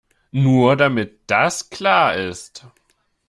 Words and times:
Nur, 0.31 0.77
damit 0.77 1.19
das 1.27 1.69
klar 1.69 2.15
ist. 2.15 2.65